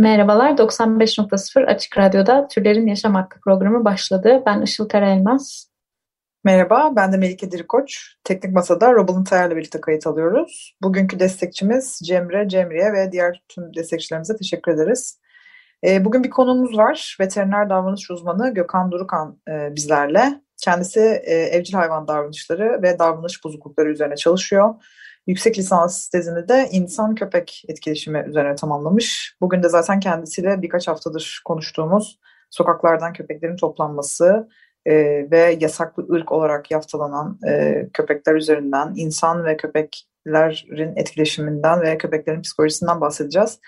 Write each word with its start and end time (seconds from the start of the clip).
Merhabalar, 0.00 0.50
95.0 0.50 1.66
Açık 1.66 1.98
Radyo'da 1.98 2.48
Türlerin 2.48 2.86
Yaşam 2.86 3.14
Hakkı 3.14 3.40
programı 3.40 3.84
başladı. 3.84 4.42
Ben 4.46 4.62
Işıl 4.62 4.88
Karaelmaz. 4.88 5.70
Merhaba, 6.44 6.92
ben 6.96 7.12
de 7.12 7.16
Melike 7.16 7.50
Dirikoç. 7.50 8.14
Teknik 8.24 8.52
Masa'da 8.52 8.92
Robal'ın 8.92 9.24
Tayar'la 9.24 9.56
birlikte 9.56 9.80
kayıt 9.80 10.06
alıyoruz. 10.06 10.76
Bugünkü 10.82 11.20
destekçimiz 11.20 12.00
Cemre, 12.04 12.48
Cemriye 12.48 12.92
ve 12.92 13.12
diğer 13.12 13.42
tüm 13.48 13.74
destekçilerimize 13.74 14.36
teşekkür 14.36 14.72
ederiz. 14.72 15.20
Ee, 15.86 16.04
bugün 16.04 16.24
bir 16.24 16.30
konuğumuz 16.30 16.76
var. 16.76 17.16
Veteriner 17.20 17.70
davranış 17.70 18.10
uzmanı 18.10 18.54
Gökhan 18.54 18.90
Durukan 18.90 19.38
e, 19.48 19.74
bizlerle. 19.74 20.40
Kendisi 20.62 21.00
e, 21.24 21.34
evcil 21.34 21.74
hayvan 21.74 22.08
davranışları 22.08 22.82
ve 22.82 22.98
davranış 22.98 23.44
bozuklukları 23.44 23.90
üzerine 23.90 24.16
çalışıyor. 24.16 24.74
Yüksek 25.26 25.58
lisans 25.58 26.08
tezini 26.08 26.48
de 26.48 26.68
insan-köpek 26.72 27.62
etkileşimi 27.68 28.24
üzerine 28.28 28.54
tamamlamış. 28.54 29.36
Bugün 29.40 29.62
de 29.62 29.68
zaten 29.68 30.00
kendisiyle 30.00 30.62
birkaç 30.62 30.88
haftadır 30.88 31.42
konuştuğumuz 31.44 32.18
sokaklardan 32.50 33.12
köpeklerin 33.12 33.56
toplanması, 33.56 34.48
e, 34.86 34.94
ve 35.30 35.56
yasaklı 35.60 36.06
ırk 36.12 36.32
olarak 36.32 36.70
yaftalanan 36.70 37.38
e, 37.48 37.86
köpekler 37.92 38.34
üzerinden 38.34 38.92
insan 38.96 39.44
ve 39.44 39.56
köpeklerin 39.56 40.96
etkileşiminden 40.96 41.80
ve 41.80 41.98
köpeklerin 41.98 42.42
psikolojisinden 42.42 43.00
bahsedeceğiz. 43.00 43.60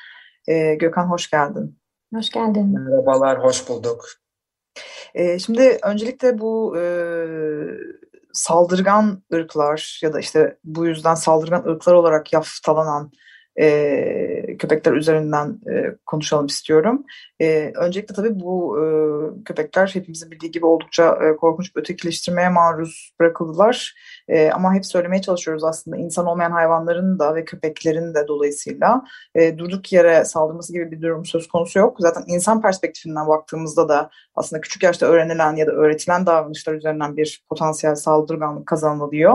E, 0.49 0.75
Gökhan 0.75 1.07
hoş 1.07 1.31
geldin. 1.31 1.79
Hoş 2.15 2.31
geldin. 2.31 2.81
Merhabalar, 2.81 3.45
hoş 3.45 3.69
bulduk. 3.69 4.05
E, 5.15 5.39
şimdi 5.39 5.79
öncelikle 5.83 6.39
bu 6.39 6.77
e, 6.79 6.85
saldırgan 8.33 9.23
ırklar 9.33 10.01
ya 10.03 10.13
da 10.13 10.21
işte 10.21 10.59
bu 10.65 10.87
yüzden 10.87 11.15
saldırgan 11.15 11.65
ırklar 11.65 11.95
olarak 11.95 12.33
yaftalanan 12.33 13.13
e, 13.61 14.57
köpekler 14.59 14.93
üzerinden 14.93 15.61
e, 15.71 15.97
konuşalım 16.07 16.47
istiyorum. 16.47 17.05
E, 17.41 17.73
öncelikle 17.77 18.15
tabii 18.15 18.41
bu 18.41 18.79
e, 18.79 18.85
köpekler 19.45 19.91
hepimizin 19.95 20.31
bildiği 20.31 20.51
gibi 20.51 20.67
oldukça 20.67 21.19
e, 21.23 21.37
korkunç 21.37 21.77
bir 21.77 21.81
ötekileştirmeye 21.81 22.49
maruz 22.49 23.15
bırakıldılar. 23.21 23.95
E, 24.29 24.51
ama 24.51 24.75
hep 24.75 24.87
söylemeye 24.87 25.23
çalışıyoruz 25.23 25.65
aslında 25.65 25.97
insan 25.97 26.27
olmayan 26.27 26.51
hayvanların 26.51 27.19
da 27.19 27.35
ve 27.35 27.45
köpeklerin 27.45 28.15
de 28.15 28.29
dolayısıyla 28.29 29.03
e, 29.35 29.59
durduk 29.59 29.93
yere 29.93 30.25
saldırması 30.25 30.73
gibi 30.73 30.91
bir 30.91 31.03
durum 31.03 31.25
söz 31.25 31.49
konusu 31.49 31.79
yok. 31.79 31.97
Zaten 32.01 32.25
insan 32.27 32.63
perspektifinden 32.63 33.29
baktığımızda 33.29 33.89
da 33.89 34.11
aslında 34.35 34.61
küçük 34.61 34.83
yaşta 34.83 35.07
öğrenilen 35.07 35.57
ya 35.57 35.67
da 35.67 35.73
öğretilen 35.73 36.27
davranışlar 36.27 36.75
üzerinden 36.75 37.17
bir 37.17 37.45
potansiyel 37.49 37.95
saldırganlık 37.95 38.67
kazanılıyor. 38.67 39.35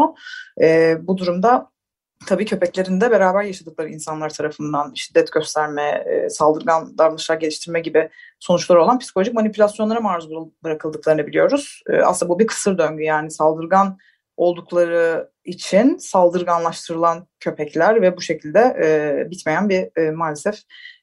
E, 0.61 0.97
bu 1.07 1.17
durumda 1.17 1.69
tabii 2.25 2.45
köpeklerin 2.45 3.01
de 3.01 3.11
beraber 3.11 3.43
yaşadıkları 3.43 3.89
insanlar 3.89 4.29
tarafından 4.29 4.93
şiddet 4.95 5.31
gösterme, 5.31 6.03
e, 6.05 6.29
saldırgan 6.29 6.97
davranışlar 6.97 7.35
geliştirme 7.35 7.79
gibi 7.79 8.09
sonuçları 8.39 8.83
olan 8.83 8.99
psikolojik 8.99 9.33
manipülasyonlara 9.33 9.99
maruz 9.99 10.29
bırakıldıklarını 10.63 11.27
biliyoruz. 11.27 11.81
E, 11.89 11.97
aslında 11.97 12.29
bu 12.29 12.39
bir 12.39 12.47
kısır 12.47 12.77
döngü 12.77 13.03
yani 13.03 13.31
saldırgan 13.31 13.97
oldukları 14.37 15.29
için 15.45 15.97
saldırganlaştırılan 15.97 17.27
köpekler 17.39 18.01
ve 18.01 18.17
bu 18.17 18.21
şekilde 18.21 18.59
e, 18.59 19.31
bitmeyen 19.31 19.69
bir 19.69 20.01
e, 20.01 20.11
maalesef 20.11 20.55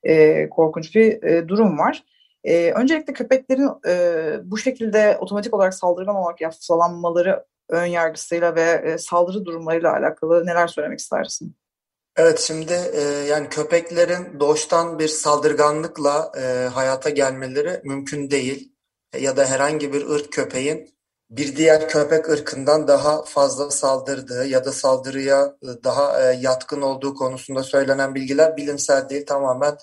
e, 0.02 0.48
korkunç 0.48 0.94
bir 0.94 1.22
e, 1.22 1.48
durum 1.48 1.78
var. 1.78 2.04
E, 2.44 2.72
öncelikle 2.72 3.12
köpeklerin 3.12 3.70
e, 3.88 4.50
bu 4.50 4.58
şekilde 4.58 5.18
otomatik 5.20 5.54
olarak 5.54 5.74
saldırgan 5.74 6.16
olarak 6.16 6.40
yaftalanmaları 6.40 7.44
ön 7.68 7.86
yargısıyla 7.86 8.54
ve 8.54 8.82
e, 8.84 8.98
saldırı 8.98 9.44
durumlarıyla 9.44 9.92
alakalı 9.92 10.46
neler 10.46 10.68
söylemek 10.68 10.98
istersin? 10.98 11.56
Evet 12.16 12.40
şimdi 12.40 12.72
e, 12.92 13.00
yani 13.02 13.48
köpeklerin 13.48 14.40
doğuştan 14.40 14.98
bir 14.98 15.08
saldırganlıkla 15.08 16.32
e, 16.38 16.68
hayata 16.68 17.10
gelmeleri 17.10 17.80
mümkün 17.84 18.30
değil. 18.30 18.72
Ya 19.18 19.36
da 19.36 19.46
herhangi 19.46 19.92
bir 19.92 20.06
ırk 20.06 20.32
köpeğin 20.32 20.94
bir 21.30 21.56
diğer 21.56 21.88
köpek 21.88 22.28
ırkından 22.28 22.88
daha 22.88 23.22
fazla 23.22 23.70
saldırdığı 23.70 24.46
ya 24.46 24.64
da 24.64 24.72
saldırıya 24.72 25.56
daha 25.84 26.22
e, 26.22 26.36
yatkın 26.40 26.82
olduğu 26.82 27.14
konusunda 27.14 27.62
söylenen 27.62 28.14
bilgiler 28.14 28.56
bilimsel 28.56 29.08
değil 29.08 29.26
tamamen 29.26 29.76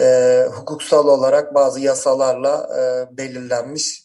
e, 0.00 0.46
hukuksal 0.52 1.08
olarak 1.08 1.54
bazı 1.54 1.80
yasalarla 1.80 2.68
e, 2.78 3.16
belirlenmiş 3.16 4.03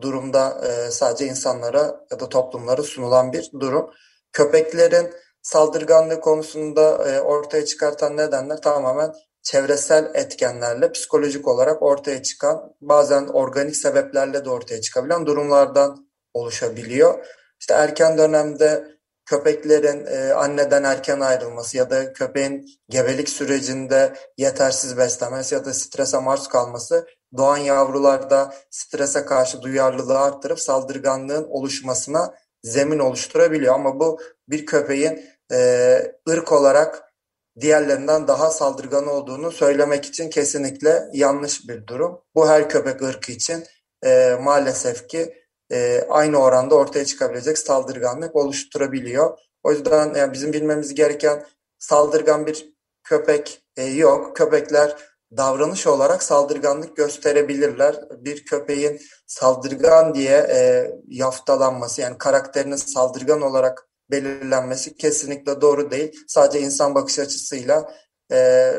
durumda 0.00 0.60
e, 0.66 0.90
sadece 0.90 1.26
insanlara 1.26 2.00
ya 2.10 2.20
da 2.20 2.28
toplumlara 2.28 2.82
sunulan 2.82 3.32
bir 3.32 3.50
durum. 3.60 3.90
Köpeklerin 4.32 5.10
saldırganlığı 5.42 6.20
konusunda 6.20 7.10
e, 7.10 7.20
ortaya 7.20 7.64
çıkartan 7.64 8.16
nedenler 8.16 8.60
tamamen 8.60 9.12
çevresel 9.42 10.10
etkenlerle 10.14 10.92
psikolojik 10.92 11.48
olarak 11.48 11.82
ortaya 11.82 12.22
çıkan 12.22 12.74
bazen 12.80 13.26
organik 13.26 13.76
sebeplerle 13.76 14.44
de 14.44 14.50
ortaya 14.50 14.80
çıkabilen 14.80 15.26
durumlardan 15.26 16.08
oluşabiliyor. 16.34 17.26
İşte 17.60 17.74
erken 17.74 18.18
dönemde 18.18 18.94
köpeklerin 19.26 20.06
e, 20.06 20.32
anneden 20.32 20.84
erken 20.84 21.20
ayrılması 21.20 21.76
ya 21.76 21.90
da 21.90 22.12
köpeğin 22.12 22.66
gebelik 22.88 23.28
sürecinde 23.28 24.14
yetersiz 24.36 24.96
beslenmesi 24.98 25.54
ya 25.54 25.64
da 25.64 25.74
strese 25.74 26.18
maruz 26.18 26.48
kalması 26.48 27.06
doğan 27.36 27.56
yavrularda 27.56 28.54
strese 28.70 29.24
karşı 29.24 29.62
duyarlılığı 29.62 30.18
arttırıp 30.18 30.60
saldırganlığın 30.60 31.46
oluşmasına 31.50 32.34
zemin 32.62 32.98
oluşturabiliyor. 32.98 33.74
Ama 33.74 34.00
bu 34.00 34.20
bir 34.48 34.66
köpeğin 34.66 35.24
e, 35.52 36.12
ırk 36.28 36.52
olarak 36.52 37.14
diğerlerinden 37.60 38.28
daha 38.28 38.50
saldırgan 38.50 39.06
olduğunu 39.06 39.50
söylemek 39.50 40.04
için 40.04 40.30
kesinlikle 40.30 41.08
yanlış 41.12 41.68
bir 41.68 41.86
durum. 41.86 42.20
Bu 42.34 42.48
her 42.48 42.68
köpek 42.68 43.02
ırkı 43.02 43.32
için 43.32 43.64
e, 44.04 44.38
maalesef 44.42 45.08
ki 45.08 45.34
e, 45.72 46.06
aynı 46.08 46.36
oranda 46.36 46.74
ortaya 46.74 47.04
çıkabilecek 47.04 47.58
saldırganlık 47.58 48.36
oluşturabiliyor. 48.36 49.38
O 49.62 49.72
yüzden 49.72 50.14
yani 50.14 50.32
bizim 50.32 50.52
bilmemiz 50.52 50.94
gereken 50.94 51.46
saldırgan 51.78 52.46
bir 52.46 52.74
köpek 53.04 53.62
e, 53.76 53.84
yok. 53.84 54.36
Köpekler 54.36 54.96
davranış 55.36 55.86
olarak 55.86 56.22
saldırganlık 56.22 56.96
gösterebilirler. 56.96 57.96
Bir 58.18 58.44
köpeğin 58.44 59.00
saldırgan 59.26 60.14
diye 60.14 60.36
e, 60.36 60.90
yaftalanması 61.08 62.00
yani 62.00 62.18
karakterinin 62.18 62.76
saldırgan 62.76 63.42
olarak 63.42 63.88
belirlenmesi 64.10 64.96
kesinlikle 64.96 65.60
doğru 65.60 65.90
değil. 65.90 66.12
Sadece 66.28 66.60
insan 66.60 66.94
bakış 66.94 67.18
açısıyla 67.18 67.90
e, 68.32 68.70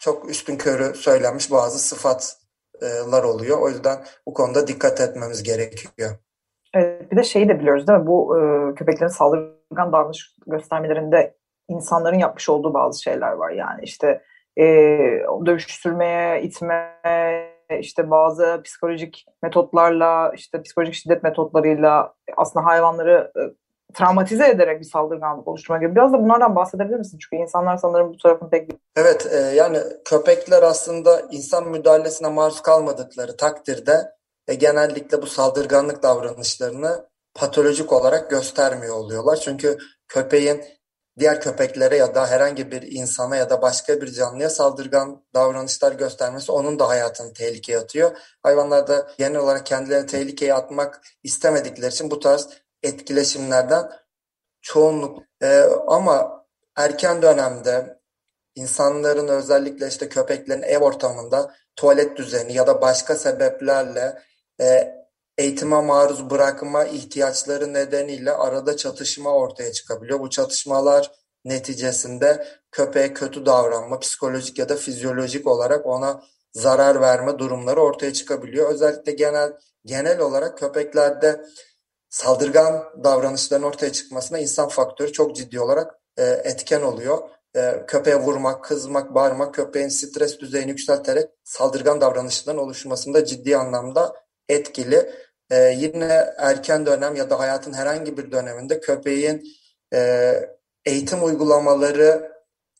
çok 0.00 0.30
üstün 0.30 0.56
körü 0.56 0.94
söylenmiş 0.94 1.50
bazı 1.50 1.78
sıfatlar 1.78 3.24
oluyor. 3.24 3.60
O 3.60 3.68
yüzden 3.68 4.04
bu 4.26 4.34
konuda 4.34 4.66
dikkat 4.66 5.00
etmemiz 5.00 5.42
gerekiyor. 5.42 6.10
Evet, 6.74 7.12
bir 7.12 7.16
de 7.16 7.22
şeyi 7.22 7.48
de 7.48 7.60
biliyoruz 7.60 7.88
değil 7.88 7.98
mi? 7.98 8.06
Bu 8.06 8.38
e, 8.38 8.74
köpeklerin 8.74 9.10
saldırgan 9.10 9.92
davranış 9.92 10.36
göstermelerinde 10.46 11.34
insanların 11.68 12.18
yapmış 12.18 12.48
olduğu 12.48 12.74
bazı 12.74 13.02
şeyler 13.02 13.32
var. 13.32 13.50
Yani 13.50 13.80
işte 13.82 14.22
e, 14.58 14.64
dövüştürmeye, 15.46 16.42
itme, 16.42 16.98
işte 17.80 18.10
bazı 18.10 18.60
psikolojik 18.64 19.26
metotlarla, 19.42 20.32
işte 20.36 20.62
psikolojik 20.62 20.94
şiddet 20.94 21.22
metotlarıyla 21.22 22.14
aslında 22.36 22.66
hayvanları 22.66 23.32
e, 23.36 23.40
travmatize 23.94 24.48
ederek 24.48 24.80
bir 24.80 24.84
saldırganlık 24.84 25.48
oluşturma 25.48 25.80
gibi. 25.80 25.94
Biraz 25.94 26.12
da 26.12 26.22
bunlardan 26.22 26.56
bahsedebilir 26.56 26.96
misin? 26.96 27.18
Çünkü 27.18 27.42
insanlar 27.42 27.76
sanırım 27.76 28.12
bu 28.12 28.16
tarafın 28.16 28.48
pek... 28.48 28.70
Evet, 28.96 29.28
e, 29.32 29.36
yani 29.36 29.78
köpekler 30.04 30.62
aslında 30.62 31.22
insan 31.30 31.68
müdahalesine 31.68 32.28
maruz 32.28 32.60
kalmadıkları 32.60 33.36
takdirde 33.36 34.12
e, 34.48 34.54
genellikle 34.54 35.22
bu 35.22 35.26
saldırganlık 35.26 36.02
davranışlarını 36.02 37.08
patolojik 37.34 37.92
olarak 37.92 38.30
göstermiyor 38.30 38.94
oluyorlar. 38.94 39.36
Çünkü 39.36 39.78
köpeğin 40.08 40.62
diğer 41.18 41.40
köpeklere 41.40 41.96
ya 41.96 42.14
da 42.14 42.26
herhangi 42.26 42.70
bir 42.70 42.82
insana 42.82 43.36
ya 43.36 43.50
da 43.50 43.62
başka 43.62 44.00
bir 44.00 44.12
canlıya 44.12 44.50
saldırgan 44.50 45.24
davranışlar 45.34 45.92
göstermesi 45.92 46.52
onun 46.52 46.78
da 46.78 46.88
hayatını 46.88 47.32
tehlikeye 47.32 47.78
atıyor. 47.78 48.18
Hayvanlar 48.42 48.86
da 48.86 49.10
genel 49.18 49.38
olarak 49.38 49.66
kendilerini 49.66 50.06
tehlikeye 50.06 50.54
atmak 50.54 51.00
istemedikleri 51.22 51.92
için 51.92 52.10
bu 52.10 52.20
tarz 52.20 52.48
etkileşimlerden 52.82 53.90
çoğunluk 54.60 55.22
e, 55.42 55.60
ama 55.86 56.46
erken 56.76 57.22
dönemde 57.22 57.98
insanların 58.54 59.28
özellikle 59.28 59.88
işte 59.88 60.08
köpeklerin 60.08 60.62
ev 60.62 60.78
ortamında 60.78 61.54
tuvalet 61.76 62.16
düzeni 62.16 62.52
ya 62.52 62.66
da 62.66 62.80
başka 62.80 63.16
sebeplerle 63.16 64.22
e, 64.60 64.94
eğitime 65.38 65.80
maruz 65.80 66.30
bırakma 66.30 66.84
ihtiyaçları 66.84 67.74
nedeniyle 67.74 68.32
arada 68.32 68.76
çatışma 68.76 69.34
ortaya 69.34 69.72
çıkabiliyor. 69.72 70.20
Bu 70.20 70.30
çatışmalar 70.30 71.10
neticesinde 71.44 72.46
köpeğe 72.70 73.14
kötü 73.14 73.46
davranma, 73.46 73.98
psikolojik 73.98 74.58
ya 74.58 74.68
da 74.68 74.76
fizyolojik 74.76 75.46
olarak 75.46 75.86
ona 75.86 76.22
zarar 76.52 77.00
verme 77.00 77.38
durumları 77.38 77.80
ortaya 77.80 78.12
çıkabiliyor. 78.12 78.70
Özellikle 78.70 79.12
genel 79.12 79.52
genel 79.84 80.20
olarak 80.20 80.58
köpeklerde 80.58 81.44
saldırgan 82.08 82.84
davranışların 83.04 83.62
ortaya 83.62 83.92
çıkmasına 83.92 84.38
insan 84.38 84.68
faktörü 84.68 85.12
çok 85.12 85.36
ciddi 85.36 85.60
olarak 85.60 85.94
e, 86.16 86.22
etken 86.22 86.82
oluyor. 86.82 87.18
E, 87.56 87.84
köpeğe 87.86 88.16
vurmak, 88.16 88.64
kızmak, 88.64 89.14
bağırmak 89.14 89.54
köpeğin 89.54 89.88
stres 89.88 90.40
düzeyini 90.40 90.70
yükselterek 90.70 91.30
saldırgan 91.44 92.00
davranışların 92.00 92.58
oluşmasında 92.58 93.24
ciddi 93.24 93.56
anlamda 93.56 94.14
etkili. 94.48 95.12
E, 95.50 95.56
yine 95.56 96.34
erken 96.38 96.86
dönem 96.86 97.16
ya 97.16 97.30
da 97.30 97.38
hayatın 97.38 97.72
herhangi 97.72 98.16
bir 98.16 98.32
döneminde 98.32 98.80
köpeğin 98.80 99.42
e, 99.94 100.32
eğitim 100.84 101.24
uygulamaları 101.24 102.32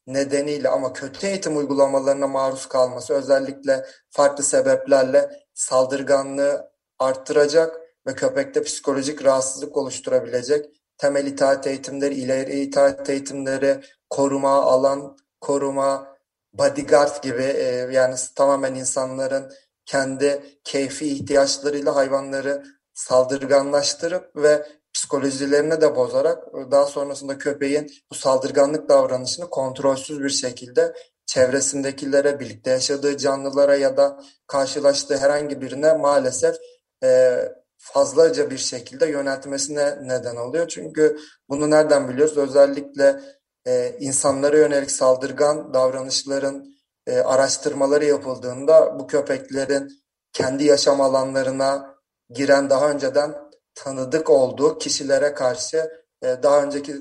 nedeniyle 0.07 0.69
ama 0.69 0.93
kötü 0.93 1.27
eğitim 1.27 1.57
uygulamalarına 1.57 2.27
maruz 2.27 2.67
kalması 2.67 3.15
özellikle 3.15 3.85
farklı 4.11 4.45
sebeplerle 4.45 5.31
saldırganlığı 5.55 6.73
arttıracak 6.99 7.81
ve 8.07 8.15
köpekte 8.15 8.63
psikolojik 8.63 9.25
rahatsızlık 9.25 9.77
oluşturabilecek 9.77 10.67
temel 10.99 11.27
itaat 11.27 11.67
eğitimleri, 11.67 12.15
ileri 12.15 12.61
itaat 12.61 13.11
eğitimleri, 13.11 13.81
koruma, 14.11 14.63
alan 14.63 15.17
koruma, 15.41 16.17
bodyguard 16.53 17.23
gibi 17.23 17.43
e, 17.43 17.65
yani 17.91 18.15
tamamen 18.35 18.75
insanların 18.75 19.53
kendi 19.87 20.43
keyfi 20.65 21.07
ihtiyaçlarıyla 21.07 21.97
hayvanları 21.97 22.65
saldırganlaştırıp 22.95 24.37
ve 24.37 24.67
psikolojilerini 24.93 25.81
de 25.81 25.97
bozarak 25.97 26.53
daha 26.71 26.87
sonrasında 26.87 27.39
köpeğin 27.39 27.91
bu 28.11 28.15
saldırganlık 28.15 28.89
davranışını 28.89 29.51
kontrolsüz 29.51 30.21
bir 30.21 30.31
şekilde 30.31 30.93
çevresindekilere, 31.27 32.41
birlikte 32.41 32.71
yaşadığı 32.71 33.17
canlılara 33.17 33.77
ya 33.77 33.97
da 33.97 34.21
karşılaştığı 34.47 35.17
herhangi 35.17 35.61
birine 35.61 35.93
maalesef 35.93 36.57
e, 37.05 37.39
fazlaca 37.77 38.51
bir 38.51 38.59
şekilde 38.59 39.07
yöneltmesine 39.07 39.99
neden 40.03 40.37
oluyor. 40.37 40.69
Çünkü 40.69 41.19
bunu 41.49 41.71
nereden 41.71 42.09
biliyoruz? 42.09 42.39
Özellikle 42.39 43.21
e, 43.67 43.97
insanlara 44.01 44.57
yönelik 44.57 44.91
saldırgan 44.91 45.75
davranışların 45.75 46.73
e, 47.07 47.19
araştırmaları 47.19 48.05
yapıldığında 48.05 48.99
bu 48.99 49.07
köpeklerin 49.07 49.89
kendi 50.33 50.65
yaşam 50.65 51.01
alanlarına 51.01 51.95
giren 52.31 52.71
daha 52.71 52.91
önceden 52.91 53.35
tanıdık 53.75 54.31
olduğu 54.31 54.79
kişilere 54.79 55.35
karşı 55.35 55.91
e, 56.23 56.43
daha 56.43 56.63
önceki 56.63 56.97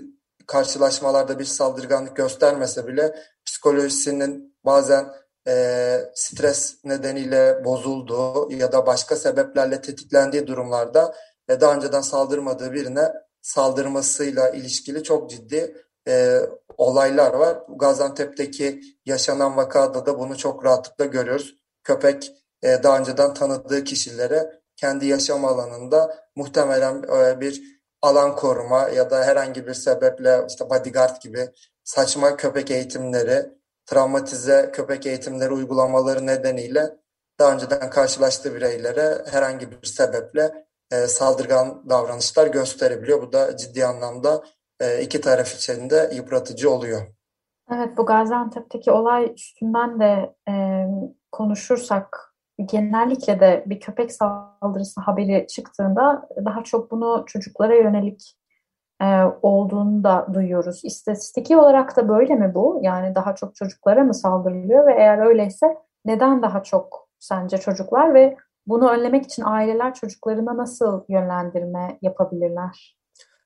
karşılaşmalarda 0.48 1.40
bir 1.40 1.46
saldırganlık 1.46 2.16
göstermese 2.16 2.88
bile 2.88 3.16
psikolojisinin 3.46 4.58
bazen 4.66 5.06
e, 5.48 5.98
stres 6.14 6.86
nedeniyle 6.86 7.66
bozulduğu 7.66 8.52
ya 8.52 8.72
da 8.72 8.86
başka 8.86 9.16
sebeplerle 9.16 9.82
tetiklendiği 9.82 10.48
durumlarda 10.48 11.16
e, 11.50 11.62
daha 11.62 11.76
önceden 11.76 12.02
saldırmadığı 12.02 12.74
birine 12.74 13.14
saldırmasıyla 13.42 14.50
ilişkili 14.50 15.04
çok 15.04 15.30
ciddi 15.30 15.86
e, 16.08 16.40
olaylar 16.78 17.34
var. 17.34 17.58
Gaziantep'teki 17.76 18.82
yaşanan 19.06 19.58
vakada 19.58 20.06
da 20.06 20.20
bunu 20.20 20.38
çok 20.38 20.66
rahatlıkla 20.66 21.06
görüyoruz. 21.06 21.58
Köpek 21.84 22.32
e, 22.64 22.84
daha 22.84 23.00
önceden 23.00 23.34
tanıdığı 23.34 23.84
kişilere 23.84 24.62
kendi 24.76 25.06
yaşam 25.06 25.46
alanında 25.46 26.28
muhtemelen 26.36 27.04
e, 27.04 27.42
bir 27.42 27.82
alan 28.02 28.36
koruma 28.36 28.90
ya 28.90 29.10
da 29.10 29.24
herhangi 29.24 29.68
bir 29.68 29.74
sebeple 29.74 30.46
işte 30.50 30.70
bodyguard 30.70 31.22
gibi 31.22 31.50
saçma 31.84 32.36
köpek 32.36 32.72
eğitimleri, 32.72 33.50
travmatize 33.86 34.70
köpek 34.74 35.06
eğitimleri 35.06 35.54
uygulamaları 35.54 36.28
nedeniyle 36.28 36.98
daha 37.40 37.54
önceden 37.54 37.90
karşılaştığı 37.90 38.56
bireylere 38.56 39.26
herhangi 39.32 39.72
bir 39.72 39.88
sebeple 39.88 40.66
e, 40.92 41.08
saldırgan 41.08 41.90
davranışlar 41.90 42.48
gösterebiliyor. 42.48 43.22
Bu 43.22 43.34
da 43.34 43.58
ciddi 43.58 43.86
anlamda 43.86 44.44
iki 45.02 45.22
taraf 45.22 45.56
için 45.56 45.90
de 45.90 46.12
yıpratıcı 46.16 46.72
oluyor. 46.72 47.02
Evet 47.74 47.98
bu 47.98 48.06
Gaziantep'teki 48.06 48.92
olay 48.92 49.34
üstünden 49.36 50.00
de 50.00 50.36
e, 50.50 50.86
konuşursak 51.32 52.34
genellikle 52.66 53.40
de 53.40 53.64
bir 53.66 53.80
köpek 53.80 54.12
saldırısı 54.12 55.02
haberi 55.02 55.48
çıktığında 55.48 56.30
daha 56.46 56.64
çok 56.64 56.92
bunu 56.92 57.24
çocuklara 57.28 57.76
yönelik 57.76 58.38
e, 59.02 59.06
olduğunu 59.42 60.04
da 60.04 60.28
duyuyoruz. 60.34 60.82
İstatistiki 60.84 61.58
olarak 61.58 61.98
da 61.98 62.10
böyle 62.10 62.36
mi 62.36 62.52
bu? 62.56 62.80
Yani 62.84 63.16
daha 63.16 63.36
çok 63.36 63.56
çocuklara 63.56 64.04
mı 64.04 64.14
saldırılıyor 64.14 64.88
ve 64.88 64.94
eğer 64.94 65.18
öyleyse 65.18 65.78
neden 66.06 66.42
daha 66.42 66.64
çok 66.64 67.08
sence 67.20 67.58
çocuklar 67.58 68.14
ve 68.14 68.38
bunu 68.68 68.90
önlemek 68.90 69.26
için 69.26 69.44
aileler 69.46 69.94
çocuklarına 69.94 70.58
nasıl 70.58 71.04
yönlendirme 71.10 71.98
yapabilirler? 72.02 73.01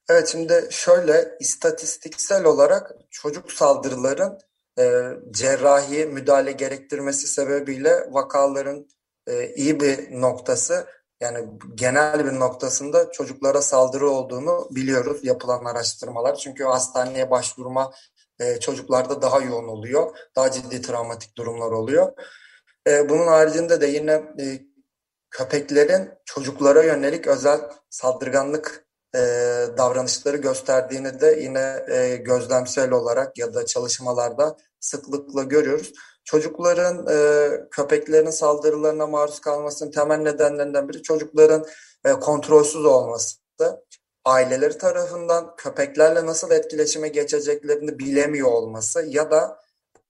Evet 0.09 0.27
şimdi 0.27 0.67
şöyle 0.71 1.37
istatistiksel 1.39 2.45
olarak 2.45 2.91
çocuk 3.09 3.51
saldırıların 3.51 4.39
e, 4.79 5.09
cerrahi 5.31 6.05
müdahale 6.05 6.51
gerektirmesi 6.51 7.27
sebebiyle 7.27 8.07
vakaların 8.11 8.87
e, 9.27 9.53
iyi 9.55 9.79
bir 9.79 10.21
noktası 10.21 10.87
yani 11.19 11.47
genel 11.75 12.25
bir 12.25 12.39
noktasında 12.39 13.11
çocuklara 13.11 13.61
saldırı 13.61 14.09
olduğunu 14.09 14.67
biliyoruz 14.71 15.19
yapılan 15.23 15.65
araştırmalar. 15.65 16.35
Çünkü 16.35 16.63
hastaneye 16.63 17.31
başvurma 17.31 17.91
e, 18.39 18.59
çocuklarda 18.59 19.21
daha 19.21 19.39
yoğun 19.39 19.67
oluyor. 19.67 20.17
Daha 20.35 20.51
ciddi 20.51 20.81
travmatik 20.81 21.37
durumlar 21.37 21.71
oluyor. 21.71 22.13
E, 22.87 23.09
bunun 23.09 23.27
haricinde 23.27 23.81
de 23.81 23.87
yine 23.87 24.11
e, 24.11 24.61
köpeklerin 25.29 26.09
çocuklara 26.25 26.83
yönelik 26.83 27.27
özel 27.27 27.59
saldırganlık 27.89 28.84
e, 29.15 29.19
davranışları 29.77 30.37
gösterdiğini 30.37 31.21
de 31.21 31.39
yine 31.41 31.85
e, 31.89 32.15
gözlemsel 32.15 32.91
olarak 32.91 33.37
ya 33.37 33.53
da 33.53 33.65
çalışmalarda 33.65 34.57
sıklıkla 34.79 35.43
görüyoruz. 35.43 35.93
Çocukların 36.23 37.07
e, 37.07 37.49
köpeklerin 37.71 38.29
saldırılarına 38.29 39.07
maruz 39.07 39.39
kalmasının 39.39 39.91
temel 39.91 40.17
nedenlerinden 40.17 40.89
biri 40.89 41.01
çocukların 41.01 41.65
e, 42.05 42.11
kontrolsüz 42.11 42.85
olması. 42.85 43.37
Aileleri 44.25 44.77
tarafından 44.77 45.55
köpeklerle 45.55 46.25
nasıl 46.25 46.51
etkileşime 46.51 47.07
geçeceklerini 47.07 47.99
bilemiyor 47.99 48.51
olması 48.51 49.05
ya 49.07 49.31
da 49.31 49.59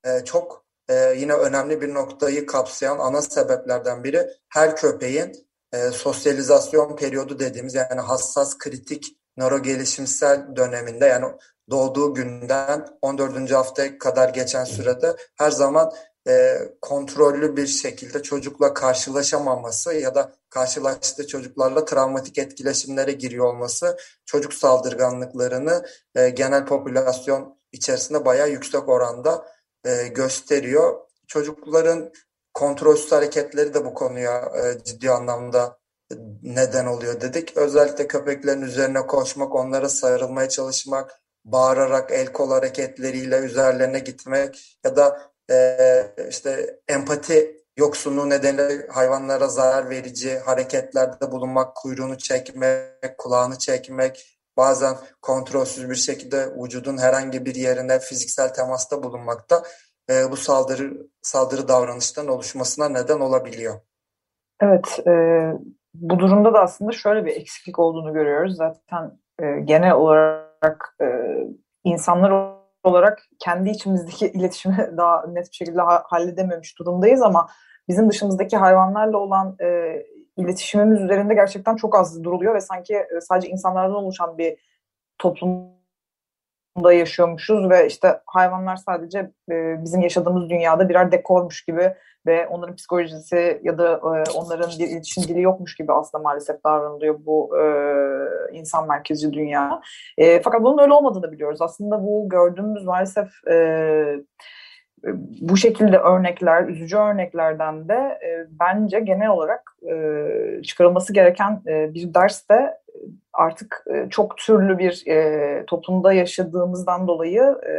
e, 0.06 0.26
çok 0.26 0.66
e, 0.90 1.14
yine 1.18 1.34
önemli 1.34 1.82
bir 1.82 1.94
noktayı 1.94 2.46
kapsayan 2.46 3.00
ana 3.00 3.22
sebeplerden 3.22 4.04
biri 4.04 4.28
her 4.50 4.76
köpeğin 4.76 5.45
e, 5.76 5.92
sosyalizasyon 5.92 6.96
periyodu 6.96 7.40
dediğimiz 7.40 7.76
yani 7.76 8.02
hassas 8.02 8.58
kritik 8.58 9.18
nöro 9.38 9.64
gelişimsel 9.64 10.56
döneminde 10.56 11.06
yani 11.06 11.26
doğduğu 11.70 12.14
günden 12.14 12.88
14. 13.02 13.52
haftaya 13.52 13.98
kadar 13.98 14.30
geçen 14.30 14.64
sürede 14.64 15.16
her 15.36 15.52
zaman 15.52 15.92
e, 16.28 16.58
kontrollü 16.82 17.58
bir 17.58 17.68
şekilde 17.68 18.24
çocukla 18.24 18.74
karşılaşamaması 18.74 19.94
ya 19.94 20.16
da 20.16 20.34
karşılaştığı 20.50 21.28
çocuklarla 21.28 21.86
travmatik 21.86 22.38
etkileşimlere 22.38 23.12
giriyor 23.12 23.46
olması 23.46 23.98
çocuk 24.26 24.54
saldırganlıklarını 24.54 25.86
e, 26.16 26.30
genel 26.30 26.66
popülasyon 26.66 27.58
içerisinde 27.72 28.26
bayağı 28.26 28.50
yüksek 28.50 28.90
oranda 28.90 29.46
e, 29.86 30.08
gösteriyor. 30.08 31.00
Çocukların 31.28 32.12
kontrolsüz 32.56 33.12
hareketleri 33.12 33.74
de 33.74 33.86
bu 33.86 33.94
konuya 33.94 34.52
e, 34.56 34.84
ciddi 34.84 35.12
anlamda 35.12 35.78
neden 36.44 36.86
oluyor 36.86 37.22
dedik. 37.22 37.58
Özellikle 37.58 38.08
köpeklerin 38.08 38.62
üzerine 38.62 39.08
koşmak, 39.08 39.56
onlara 39.56 39.90
sarılmaya 39.90 40.50
çalışmak, 40.50 41.22
bağırarak 41.46 42.12
el 42.12 42.28
kol 42.28 42.50
hareketleriyle 42.50 43.38
üzerlerine 43.38 44.00
gitmek 44.00 44.80
ya 44.86 44.96
da 44.96 45.22
e, 45.52 45.78
işte 46.30 46.80
empati 46.88 47.66
yoksunluğu 47.78 48.30
nedeniyle 48.30 48.88
hayvanlara 48.88 49.48
zarar 49.48 49.90
verici 49.90 50.40
hareketlerde 50.40 51.32
bulunmak, 51.32 51.76
kuyruğunu 51.76 52.18
çekmek, 52.18 53.18
kulağını 53.18 53.58
çekmek, 53.58 54.40
bazen 54.58 54.98
kontrolsüz 55.22 55.90
bir 55.90 55.96
şekilde 55.96 56.56
vücudun 56.64 56.98
herhangi 56.98 57.46
bir 57.46 57.56
yerine 57.56 58.00
fiziksel 58.00 58.54
temasta 58.54 59.04
bulunmakta 59.04 59.64
e, 60.10 60.32
bu 60.32 60.36
saldırı 60.36 61.08
saldırı 61.22 61.68
davranıştan 61.68 62.28
oluşmasına 62.28 62.90
neden 62.90 63.20
olabiliyor. 63.20 63.76
Evet, 64.62 65.00
e, 65.08 65.12
bu 65.94 66.20
durumda 66.20 66.54
da 66.54 66.60
aslında 66.60 66.92
şöyle 66.92 67.26
bir 67.26 67.36
eksiklik 67.36 67.80
olduğunu 67.80 68.14
görüyoruz. 68.14 68.56
Zaten 68.56 69.20
e, 69.40 69.60
genel 69.60 69.94
olarak 69.94 70.96
e, 71.02 71.08
insanlar 71.84 72.56
olarak 72.84 73.28
kendi 73.40 73.70
içimizdeki 73.70 74.28
iletişimi 74.34 74.90
daha 74.98 75.28
net 75.28 75.52
bir 75.52 75.56
şekilde 75.56 75.82
ha- 75.82 76.04
halledememiş 76.06 76.80
durumdayız 76.80 77.22
ama 77.22 77.50
bizim 77.88 78.10
dışımızdaki 78.10 78.58
hayvanlarla 78.58 79.18
olan 79.18 79.56
e, 79.62 80.02
iletişimimiz 80.38 81.02
üzerinde 81.02 81.34
gerçekten 81.34 81.76
çok 81.76 81.96
az 81.96 82.24
duruluyor 82.24 82.56
ve 82.56 82.62
sanki 82.62 82.96
e, 82.96 83.22
sadece 83.22 83.48
insanlardan 83.48 83.96
oluşan 83.96 84.38
bir 84.38 84.58
toplumda 86.76 86.94
yaşıyormuşuz 86.94 87.70
ve 87.70 87.88
işte 87.88 88.22
hayvanlar 88.26 88.76
sadece 88.76 89.32
e, 89.52 89.84
bizim 89.84 90.02
yaşadığımız 90.02 90.50
dünyada 90.50 90.90
birer 90.90 91.12
dekormuş 91.12 91.66
gibi 91.66 91.94
ve 92.26 92.48
onların 92.48 92.76
psikolojisi 92.76 93.62
ya 93.64 93.78
da 93.78 93.92
e, 93.94 94.32
onların 94.32 94.72
bir 94.80 94.88
iletişim 94.88 95.24
dili 95.24 95.42
yokmuş 95.42 95.76
gibi 95.76 95.94
aslında 95.94 96.24
maalesef 96.24 96.64
davranılıyor 96.64 97.16
bu 97.26 97.58
e, 97.60 97.66
insan 98.52 98.88
merkezci 98.88 99.34
dünya. 99.34 99.82
E, 100.18 100.42
fakat 100.42 100.64
bunun 100.64 100.78
öyle 100.78 100.94
olmadığını 100.94 101.32
biliyoruz. 101.32 101.62
Aslında 101.62 102.04
bu 102.04 102.30
gördüğümüz 102.30 102.86
maalesef 102.86 103.48
e, 103.52 103.56
bu 105.42 105.58
şekilde 105.58 105.98
örnekler, 105.98 106.64
üzücü 106.64 106.98
örneklerden 106.98 107.88
de 107.88 107.94
e, 107.94 108.48
bence 108.60 109.00
genel 109.00 109.30
olarak 109.30 109.78
e, 109.92 110.62
çıkarılması 110.64 111.14
gereken 111.14 111.62
e, 111.68 111.94
bir 111.94 112.14
ders 112.14 112.50
de 112.50 112.78
artık 113.34 113.86
e, 113.94 114.10
çok 114.10 114.38
türlü 114.38 114.78
bir 114.78 115.08
e, 115.08 115.66
toplumda 115.66 116.14
yaşadığımızdan 116.14 117.08
dolayı 117.08 117.42
e, 117.42 117.74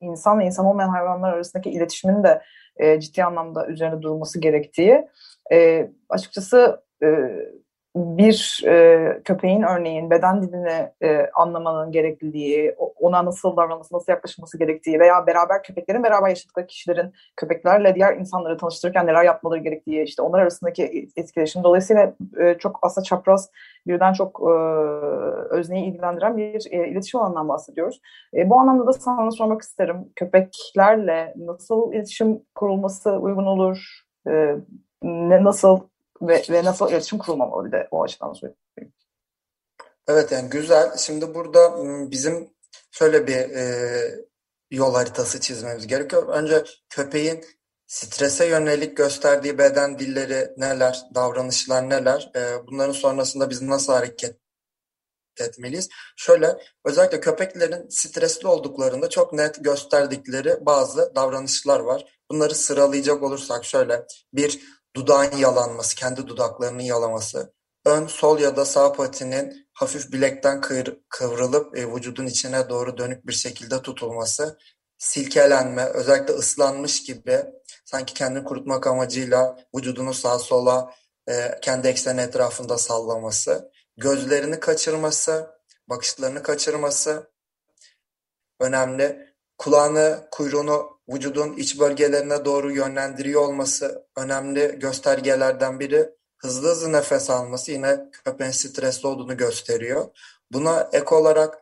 insan 0.00 0.38
ve 0.38 0.44
insan 0.44 0.66
olmayan 0.66 0.88
hayvanlar 0.88 1.32
arasındaki 1.32 1.70
iletişimin 1.70 2.24
de 2.24 2.42
e, 2.76 3.00
ciddi 3.00 3.24
anlamda 3.24 3.66
üzerine 3.66 4.02
durulması 4.02 4.40
gerektiği. 4.40 5.08
E, 5.52 5.90
açıkçası 6.08 6.82
e, 7.02 7.06
bir 7.96 8.62
e, 8.66 9.22
köpeğin 9.24 9.62
örneğin 9.62 10.10
beden 10.10 10.42
dilini 10.42 10.90
e, 11.02 11.30
anlamanın 11.34 11.92
gerekliliği, 11.92 12.74
ona 12.78 13.24
nasıl 13.24 13.56
davranması, 13.56 13.94
nasıl 13.94 14.12
yaklaşılması 14.12 14.58
gerektiği 14.58 15.00
veya 15.00 15.26
beraber 15.26 15.62
köpeklerin 15.62 16.02
beraber 16.02 16.28
yaşadıkları 16.28 16.66
kişilerin 16.66 17.12
köpeklerle 17.36 17.94
diğer 17.94 18.16
insanları 18.16 18.58
tanıştırırken 18.58 19.06
neler 19.06 19.24
yapmaları 19.24 19.60
gerektiği, 19.60 20.02
işte 20.02 20.22
onlar 20.22 20.40
arasındaki 20.40 21.08
etkileşim. 21.16 21.64
Dolayısıyla 21.64 22.14
e, 22.38 22.54
çok 22.58 22.78
aslında 22.82 23.04
çapraz 23.04 23.50
birden 23.86 24.12
çok 24.12 24.40
e, 24.42 24.52
özneyi 25.50 25.84
ilgilendiren 25.86 26.36
bir 26.36 26.66
e, 26.70 26.88
iletişim 26.88 27.20
alanından 27.20 27.48
bahsediyoruz. 27.48 28.00
E, 28.36 28.50
bu 28.50 28.60
anlamda 28.60 28.86
da 28.86 28.92
sana 28.92 29.30
sormak 29.30 29.62
isterim. 29.62 29.96
Köpeklerle 30.16 31.34
nasıl 31.36 31.92
iletişim 31.92 32.42
kurulması 32.54 33.10
uygun 33.10 33.46
olur? 33.46 34.04
E, 34.28 34.56
ne, 35.02 35.44
nasıl 35.44 35.80
ve, 36.22 36.42
ve 36.50 36.64
nasıl 36.64 36.90
iletişim 36.90 37.18
kurulmamalı 37.18 37.66
bir 37.66 37.72
de 37.72 37.88
o 37.90 38.02
açıdan 38.02 38.32
söyleyeyim. 38.32 38.92
Evet 40.08 40.32
yani 40.32 40.50
güzel. 40.50 40.96
Şimdi 40.96 41.34
burada 41.34 41.72
bizim 42.10 42.50
şöyle 42.90 43.26
bir 43.26 43.36
e, 43.36 44.24
yol 44.70 44.94
haritası 44.94 45.40
çizmemiz 45.40 45.86
gerekiyor. 45.86 46.28
Önce 46.28 46.64
köpeğin 46.88 47.44
strese 47.86 48.46
yönelik 48.46 48.96
gösterdiği 48.96 49.58
beden 49.58 49.98
dilleri 49.98 50.50
neler, 50.56 51.02
davranışlar 51.14 51.90
neler, 51.90 52.32
e, 52.36 52.66
bunların 52.66 52.92
sonrasında 52.92 53.50
biz 53.50 53.62
nasıl 53.62 53.92
hareket 53.92 54.36
etmeliyiz? 55.40 55.88
Şöyle 56.16 56.56
özellikle 56.84 57.20
köpeklerin 57.20 57.88
stresli 57.88 58.48
olduklarında 58.48 59.08
çok 59.08 59.32
net 59.32 59.64
gösterdikleri 59.64 60.66
bazı 60.66 61.12
davranışlar 61.16 61.80
var. 61.80 62.04
Bunları 62.30 62.54
sıralayacak 62.54 63.22
olursak 63.22 63.64
şöyle 63.64 64.06
bir 64.32 64.60
dudağın 64.96 65.36
yalanması, 65.36 65.96
kendi 65.96 66.26
dudaklarının 66.28 66.82
yalaması, 66.82 67.52
ön 67.84 68.06
sol 68.06 68.38
ya 68.38 68.56
da 68.56 68.64
sağ 68.64 68.92
patinin 68.92 69.68
hafif 69.72 70.12
bilekten 70.12 70.60
kıvr 70.60 70.96
kıvrılıp 71.08 71.78
e, 71.78 71.94
vücudun 71.94 72.26
içine 72.26 72.68
doğru 72.68 72.98
dönük 72.98 73.26
bir 73.26 73.32
şekilde 73.32 73.82
tutulması, 73.82 74.58
silkelenme, 74.98 75.84
özellikle 75.84 76.34
ıslanmış 76.34 77.02
gibi 77.02 77.44
sanki 77.84 78.14
kendini 78.14 78.44
kurutmak 78.44 78.86
amacıyla 78.86 79.58
vücudunu 79.76 80.14
sağa 80.14 80.38
sola 80.38 80.94
e, 81.28 81.58
kendi 81.62 81.88
ekseni 81.88 82.20
etrafında 82.20 82.78
sallaması, 82.78 83.70
gözlerini 83.96 84.60
kaçırması, 84.60 85.50
bakışlarını 85.88 86.42
kaçırması. 86.42 87.30
Önemli. 88.60 89.34
Kulağını, 89.58 90.28
kuyruğunu 90.30 90.93
vücudun 91.08 91.56
iç 91.56 91.80
bölgelerine 91.80 92.44
doğru 92.44 92.72
yönlendiriyor 92.72 93.40
olması 93.42 94.06
önemli 94.16 94.78
göstergelerden 94.78 95.80
biri. 95.80 96.10
Hızlı 96.38 96.68
hızlı 96.68 96.92
nefes 96.92 97.30
alması 97.30 97.72
yine 97.72 98.10
köpeğin 98.24 98.52
stresli 98.52 99.08
olduğunu 99.08 99.36
gösteriyor. 99.36 100.06
Buna 100.52 100.88
ek 100.92 101.14
olarak 101.14 101.58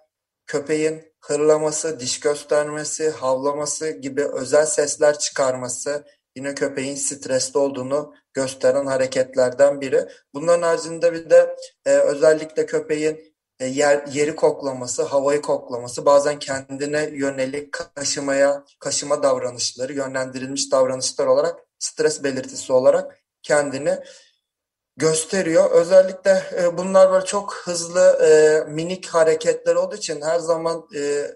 köpeğin 0.46 1.12
hırlaması, 1.20 2.00
diş 2.00 2.20
göstermesi, 2.20 3.10
havlaması 3.10 3.90
gibi 3.90 4.24
özel 4.24 4.66
sesler 4.66 5.18
çıkarması 5.18 6.04
yine 6.36 6.54
köpeğin 6.54 6.94
stresli 6.94 7.58
olduğunu 7.58 8.14
gösteren 8.34 8.86
hareketlerden 8.86 9.80
biri. 9.80 10.08
Bunların 10.34 10.62
haricinde 10.62 11.12
bir 11.12 11.30
de 11.30 11.56
e, 11.86 11.90
özellikle 11.90 12.66
köpeğin 12.66 13.31
yer, 13.66 14.06
yeri 14.06 14.36
koklaması, 14.36 15.02
havayı 15.02 15.42
koklaması, 15.42 16.06
bazen 16.06 16.38
kendine 16.38 17.10
yönelik 17.12 17.72
kaşımaya, 17.72 18.64
kaşıma 18.78 19.22
davranışları, 19.22 19.92
yönlendirilmiş 19.92 20.72
davranışlar 20.72 21.26
olarak 21.26 21.56
stres 21.78 22.24
belirtisi 22.24 22.72
olarak 22.72 23.18
kendini 23.42 23.98
gösteriyor. 24.96 25.70
Özellikle 25.70 26.42
e, 26.60 26.78
bunlar 26.78 27.12
böyle 27.12 27.24
çok 27.24 27.54
hızlı 27.54 28.18
e, 28.22 28.60
minik 28.70 29.06
hareketler 29.06 29.74
olduğu 29.74 29.96
için 29.96 30.22
her 30.22 30.38
zaman 30.38 30.88
e, 30.96 31.30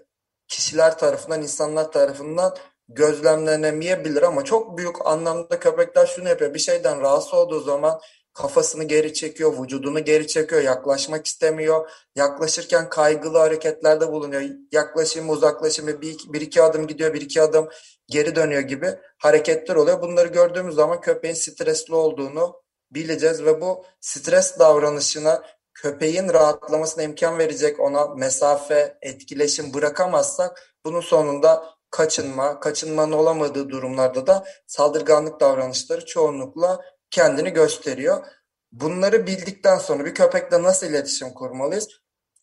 kişiler 0.47 0.97
tarafından, 0.97 1.41
insanlar 1.41 1.91
tarafından 1.91 2.55
gözlemlenemeyebilir 2.89 4.21
ama 4.21 4.43
çok 4.43 4.77
büyük 4.77 5.05
anlamda 5.05 5.59
köpekler 5.59 6.05
şunu 6.05 6.29
yapıyor. 6.29 6.53
Bir 6.53 6.59
şeyden 6.59 7.01
rahatsız 7.01 7.33
olduğu 7.33 7.59
zaman 7.59 7.99
kafasını 8.37 8.83
geri 8.83 9.13
çekiyor, 9.13 9.63
vücudunu 9.63 10.05
geri 10.05 10.27
çekiyor, 10.27 10.61
yaklaşmak 10.61 11.27
istemiyor. 11.27 11.89
Yaklaşırken 12.15 12.89
kaygılı 12.89 13.37
hareketlerde 13.37 14.11
bulunuyor. 14.11 14.41
Yaklaşayım, 14.71 15.29
uzaklaşayım, 15.29 16.01
bir, 16.01 16.17
bir 16.33 16.41
iki 16.41 16.63
adım 16.63 16.87
gidiyor, 16.87 17.13
bir 17.13 17.21
iki 17.21 17.41
adım 17.41 17.69
geri 18.07 18.35
dönüyor 18.35 18.61
gibi 18.61 18.95
hareketler 19.17 19.75
oluyor. 19.75 20.01
Bunları 20.01 20.27
gördüğümüz 20.27 20.75
zaman 20.75 21.01
köpeğin 21.01 21.35
stresli 21.35 21.95
olduğunu 21.95 22.61
bileceğiz 22.91 23.45
ve 23.45 23.61
bu 23.61 23.85
stres 23.99 24.59
davranışına 24.59 25.43
köpeğin 25.73 26.29
rahatlamasına 26.29 27.03
imkan 27.03 27.37
verecek 27.37 27.79
ona 27.79 28.07
mesafe, 28.07 28.97
etkileşim 29.01 29.73
bırakamazsak 29.73 30.73
bunun 30.85 31.01
sonunda 31.01 31.77
kaçınma, 31.91 32.59
kaçınmanın 32.59 33.11
olamadığı 33.11 33.69
durumlarda 33.69 34.27
da 34.27 34.45
saldırganlık 34.67 35.39
davranışları 35.39 36.05
çoğunlukla 36.05 36.79
kendini 37.11 37.49
gösteriyor. 37.49 38.25
Bunları 38.71 39.27
bildikten 39.27 39.77
sonra 39.77 40.05
bir 40.05 40.15
köpekle 40.15 40.63
nasıl 40.63 40.87
iletişim 40.87 41.33
kurmalıyız? 41.33 41.87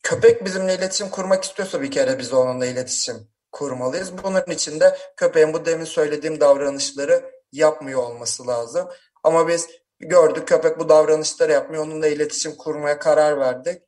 Köpek 0.03 0.45
bizimle 0.45 0.75
iletişim 0.75 1.09
kurmak 1.09 1.45
istiyorsa 1.45 1.83
bir 1.83 1.91
kere 1.91 2.19
biz 2.19 2.33
onunla 2.33 2.67
iletişim 2.67 3.17
kurmalıyız. 3.53 4.13
Bunun 4.25 4.51
için 4.51 4.81
de 4.81 4.99
köpeğin 5.17 5.53
bu 5.53 5.67
demin 5.67 5.85
söylediğim 5.85 6.41
davranışları 6.41 7.31
yapmıyor 7.53 8.03
olması 8.03 8.47
lazım. 8.47 8.89
Ama 9.23 9.49
biz 9.49 9.69
gördük 10.01 10.49
köpek 10.49 10.79
bu 10.79 10.89
davranışları 10.89 11.53
yapmıyor. 11.53 11.85
Onunla 11.85 12.07
iletişim 12.07 12.57
kurmaya 12.57 12.99
karar 12.99 13.41
verdik. 13.41 13.83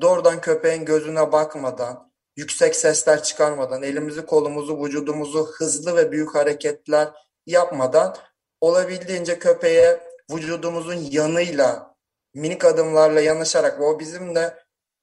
Doğrudan 0.00 0.40
köpeğin 0.40 0.84
gözüne 0.84 1.32
bakmadan, 1.32 2.12
yüksek 2.36 2.76
sesler 2.76 3.22
çıkarmadan, 3.22 3.82
elimizi, 3.82 4.26
kolumuzu, 4.26 4.84
vücudumuzu 4.84 5.46
hızlı 5.52 5.96
ve 5.96 6.12
büyük 6.12 6.34
hareketler 6.34 7.08
yapmadan 7.46 8.16
olabildiğince 8.60 9.38
köpeğe 9.38 10.09
vücudumuzun 10.32 11.08
yanıyla 11.10 11.96
minik 12.34 12.64
adımlarla 12.64 13.20
yanaşarak 13.20 13.80
ve 13.80 13.84
o 13.84 13.98
bizim 13.98 14.34
de 14.34 14.54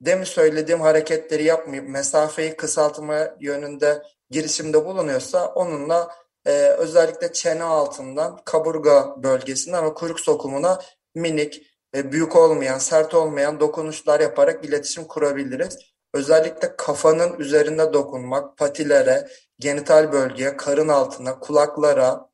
demin 0.02 0.24
söylediğim 0.24 0.82
hareketleri 0.82 1.44
yapmayıp 1.44 1.90
mesafeyi 1.90 2.56
kısaltma 2.56 3.36
yönünde 3.40 4.04
girişimde 4.30 4.86
bulunuyorsa 4.86 5.48
onunla 5.48 6.16
e, 6.46 6.52
özellikle 6.52 7.34
çene 7.34 7.64
altından 7.64 8.42
kaburga 8.46 9.16
bölgesinden 9.24 9.86
ve 9.86 9.94
kuyruk 9.94 10.20
sokumuna 10.20 10.82
minik, 11.16 11.64
e, 11.96 12.12
büyük 12.12 12.36
olmayan, 12.36 12.78
sert 12.78 13.14
olmayan 13.14 13.60
dokunuşlar 13.60 14.20
yaparak 14.20 14.66
iletişim 14.66 15.04
kurabiliriz. 15.04 15.78
Özellikle 16.14 16.76
kafanın 16.76 17.40
üzerinde 17.40 17.94
dokunmak, 17.94 18.58
patilere, 18.58 19.28
genital 19.60 20.12
bölgeye, 20.12 20.58
karın 20.58 20.88
altına, 20.88 21.40
kulaklara, 21.40 22.30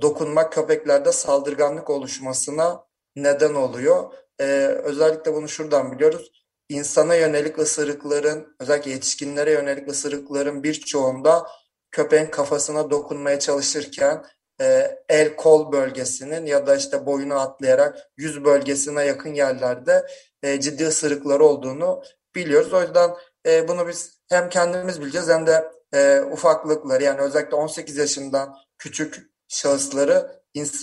dokunmak 0.00 0.52
köpeklerde 0.52 1.12
saldırganlık 1.12 1.90
oluşmasına 1.90 2.84
neden 3.16 3.54
oluyor. 3.54 4.12
Ee, 4.40 4.44
özellikle 4.84 5.34
bunu 5.34 5.48
şuradan 5.48 5.92
biliyoruz. 5.92 6.30
İnsana 6.68 7.14
yönelik 7.14 7.58
ısırıkların, 7.58 8.56
özellikle 8.60 8.90
yetişkinlere 8.90 9.52
yönelik 9.52 9.88
ısırıkların 9.88 10.62
birçoğunda 10.62 11.46
köpeğin 11.90 12.26
kafasına 12.26 12.90
dokunmaya 12.90 13.38
çalışırken 13.38 14.24
e, 14.60 14.98
el 15.08 15.36
kol 15.36 15.72
bölgesinin 15.72 16.46
ya 16.46 16.66
da 16.66 16.76
işte 16.76 17.06
boyunu 17.06 17.40
atlayarak 17.40 17.98
yüz 18.16 18.44
bölgesine 18.44 19.04
yakın 19.04 19.34
yerlerde 19.34 20.06
e, 20.42 20.60
ciddi 20.60 20.86
ısırıkları 20.86 21.44
olduğunu 21.44 22.02
biliyoruz. 22.34 22.72
O 22.72 22.82
yüzden 22.82 23.10
e, 23.46 23.68
bunu 23.68 23.88
biz 23.88 24.20
hem 24.28 24.48
kendimiz 24.48 25.00
bileceğiz 25.00 25.28
hem 25.28 25.46
de 25.46 25.72
e, 25.94 26.20
ufaklıkları 26.20 27.04
yani 27.04 27.20
özellikle 27.20 27.56
18 27.56 27.96
yaşından 27.96 28.56
küçük 28.78 29.29
şahısları 29.50 30.42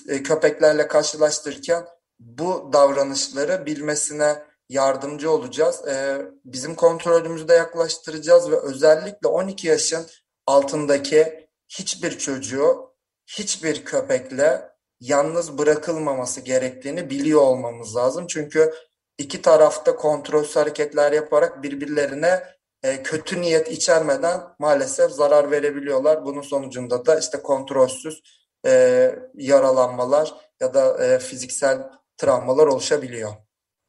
e, 0.10 0.24
köpeklerle 0.24 0.88
karşılaştırırken 0.88 1.86
bu 2.20 2.70
davranışları 2.74 3.66
bilmesine 3.66 4.44
yardımcı 4.70 5.32
olacağız. 5.32 5.88
E, 5.88 6.22
bizim 6.46 6.76
kontrolümüzü 6.76 7.48
de 7.48 7.54
yaklaştıracağız 7.54 8.52
ve 8.52 8.60
özellikle 8.60 9.28
12 9.28 9.68
yaşın 9.68 10.06
altındaki 10.46 11.48
hiçbir 11.68 12.18
çocuğu 12.18 12.96
hiçbir 13.28 13.86
köpekle 13.86 14.70
yalnız 15.00 15.58
bırakılmaması 15.58 16.42
gerektiğini 16.42 17.10
biliyor 17.10 17.42
olmamız 17.42 17.96
lazım. 17.96 18.28
Çünkü 18.28 18.74
iki 19.18 19.42
tarafta 19.42 19.96
kontrolsüz 19.96 20.56
hareketler 20.56 21.12
yaparak 21.12 21.64
birbirlerine 21.64 22.44
e, 22.84 23.04
kötü 23.04 23.42
niyet 23.42 23.72
içermeden 23.72 24.42
maalesef 24.60 25.12
zarar 25.12 25.52
verebiliyorlar. 25.52 26.26
Bunun 26.26 26.42
sonucunda 26.42 27.06
da 27.06 27.20
işte 27.20 27.42
kontrolsüz 27.42 28.22
e, 28.68 28.72
yaralanmalar 29.36 30.34
ya 30.62 30.74
da 30.74 31.06
e, 31.06 31.20
fiziksel 31.20 31.78
travmalar 32.18 32.68
oluşabiliyor. 32.68 33.32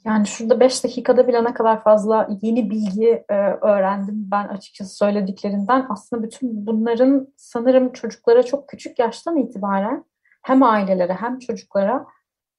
Yani 0.05 0.27
şurada 0.27 0.61
5 0.61 0.85
dakikada 0.85 1.29
bile 1.29 1.45
ne 1.45 1.55
kadar 1.55 1.83
fazla 1.83 2.29
yeni 2.43 2.71
bilgi 2.71 3.25
e, 3.29 3.35
öğrendim 3.63 4.29
ben 4.31 4.49
açıkçası 4.49 4.97
söylediklerinden. 4.97 5.87
Aslında 5.91 6.23
bütün 6.23 6.67
bunların 6.67 7.29
sanırım 7.37 7.93
çocuklara 7.93 8.43
çok 8.43 8.69
küçük 8.69 8.99
yaştan 8.99 9.37
itibaren 9.37 10.05
hem 10.43 10.63
ailelere 10.63 11.13
hem 11.15 11.39
çocuklara 11.39 12.07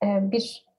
e, 0.04 0.32
bir 0.32 0.70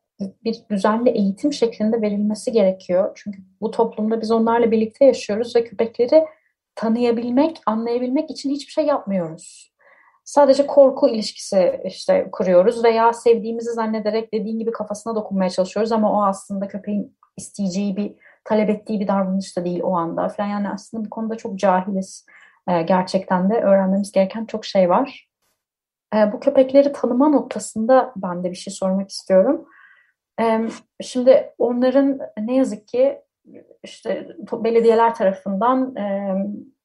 bir 0.45 0.57
düzenli 0.71 1.11
eğitim 1.11 1.53
şeklinde 1.53 2.03
verilmesi 2.03 2.53
gerekiyor. 2.53 3.13
Çünkü 3.15 3.39
bu 3.61 3.71
toplumda 3.71 4.21
biz 4.21 4.31
onlarla 4.31 4.71
birlikte 4.71 5.05
yaşıyoruz 5.05 5.57
ve 5.57 5.65
köpekleri 5.65 6.25
tanıyabilmek, 6.75 7.61
anlayabilmek 7.67 8.31
için 8.31 8.51
hiçbir 8.51 8.73
şey 8.73 8.87
yapmıyoruz. 8.87 9.70
Sadece 10.31 10.67
korku 10.67 11.09
ilişkisi 11.09 11.81
işte 11.85 12.29
kuruyoruz 12.33 12.85
veya 12.85 13.13
sevdiğimizi 13.13 13.73
zannederek 13.73 14.35
dediğin 14.35 14.59
gibi 14.59 14.73
kafasına 14.73 15.15
dokunmaya 15.15 15.51
çalışıyoruz 15.51 15.93
ama 15.93 16.13
o 16.13 16.23
aslında 16.23 16.69
köpeğin 16.69 17.17
isteyeceği 17.37 17.97
bir, 17.97 18.15
talep 18.45 18.71
ettiği 18.71 19.01
bir 19.01 19.09
davranış 19.09 19.57
da 19.57 19.65
değil 19.65 19.81
o 19.83 19.97
anda 19.97 20.29
falan. 20.29 20.49
Yani 20.49 20.69
aslında 20.69 21.05
bu 21.05 21.11
konuda 21.11 21.37
çok 21.37 21.59
cahiliz. 21.59 22.27
Ee, 22.69 22.83
gerçekten 22.83 23.51
de 23.51 23.55
öğrenmemiz 23.55 24.13
gereken 24.13 24.45
çok 24.45 24.65
şey 24.65 24.91
var. 24.91 25.29
Ee, 26.15 26.33
bu 26.33 26.41
köpekleri 26.41 26.93
tanıma 26.93 27.29
noktasında 27.29 28.13
ben 28.17 28.45
de 28.45 28.51
bir 28.51 28.57
şey 28.57 28.73
sormak 28.73 29.11
istiyorum. 29.11 29.67
Ee, 30.41 30.69
şimdi 31.03 31.55
onların 31.59 32.19
ne 32.39 32.55
yazık 32.55 32.89
ki 32.89 33.21
işte 33.85 34.29
belediyeler 34.53 35.15
tarafından 35.15 35.97
e, 35.97 36.35